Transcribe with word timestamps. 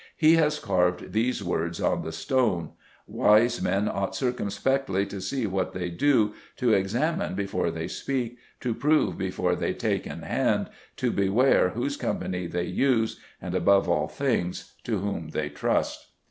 He 0.17 0.33
has 0.37 0.57
carved 0.57 1.13
these 1.13 1.43
words 1.43 1.79
on 1.79 2.01
the 2.01 2.11
stone: 2.11 2.71
"Wise 3.05 3.61
men 3.61 3.87
ought 3.87 4.15
circumspectly 4.15 5.05
to 5.05 5.21
see 5.21 5.45
what 5.45 5.73
they 5.73 5.89
do, 5.91 6.33
to 6.57 6.73
examine 6.73 7.35
before 7.35 7.69
they 7.69 7.87
speake, 7.87 8.39
to 8.61 8.73
prove 8.73 9.15
before 9.15 9.55
they 9.55 9.75
take 9.75 10.07
in 10.07 10.23
hand, 10.23 10.69
to 10.97 11.11
beware 11.11 11.69
whose 11.69 11.97
company 11.97 12.47
they 12.47 12.65
use, 12.65 13.19
and, 13.39 13.53
above 13.53 13.87
all 13.87 14.07
things, 14.07 14.73
to 14.85 14.97
whom 14.97 15.29
they 15.29 15.49
truste." 15.51 16.07